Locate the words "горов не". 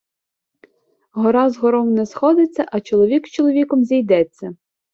1.65-2.05